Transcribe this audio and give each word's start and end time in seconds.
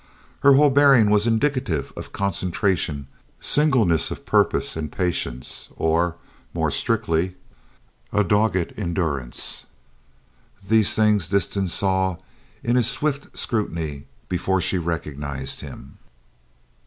Her 0.39 0.53
whole 0.53 0.71
bearing 0.71 1.11
was 1.11 1.27
indicative 1.27 1.93
of 1.95 2.11
concentration, 2.11 3.05
singleness 3.39 4.09
of 4.09 4.25
purpose 4.25 4.75
and 4.75 4.91
patience 4.91 5.69
or, 5.75 6.15
more 6.55 6.71
strictly, 6.71 7.35
a 8.11 8.23
dogged 8.23 8.73
endurance. 8.77 9.65
These 10.67 10.95
things 10.95 11.29
Disston 11.29 11.67
saw 11.67 12.17
in 12.63 12.77
his 12.77 12.89
swift 12.89 13.37
scrutiny 13.37 14.07
before 14.27 14.59
she 14.59 14.79
recognized 14.79 15.61
him. 15.61 15.99